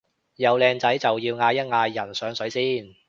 [0.35, 2.95] 有靚仔就要嗌一嗌人上水先